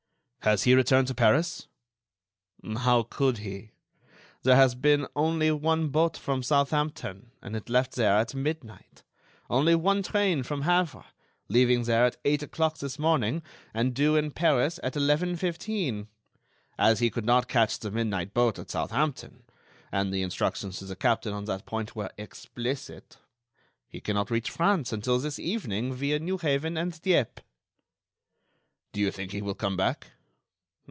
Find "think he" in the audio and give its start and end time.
29.11-29.43